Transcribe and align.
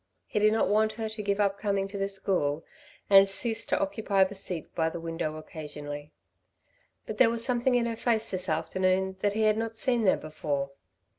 He 0.25 0.39
did 0.39 0.51
not 0.51 0.67
want 0.67 0.93
her 0.93 1.07
to 1.09 1.21
give 1.21 1.39
up 1.39 1.59
coming 1.59 1.87
to 1.89 1.95
the 1.99 2.07
school 2.07 2.65
and 3.07 3.29
cease 3.29 3.63
to 3.65 3.79
occupy 3.79 4.23
the 4.23 4.33
seat 4.33 4.73
by 4.73 4.89
the 4.89 4.99
window 4.99 5.37
occasionally. 5.37 6.11
But 7.05 7.19
there 7.19 7.29
was 7.29 7.45
something 7.45 7.75
in 7.75 7.85
her 7.85 7.95
face 7.95 8.31
this 8.31 8.49
afternoon 8.49 9.17
that 9.19 9.33
he 9.33 9.43
had 9.43 9.57
not 9.59 9.77
seen 9.77 10.03
there 10.05 10.17
before. 10.17 10.71